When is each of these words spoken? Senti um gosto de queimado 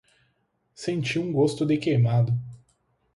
Senti 0.73 1.19
um 1.19 1.31
gosto 1.31 1.63
de 1.63 1.77
queimado 1.77 2.33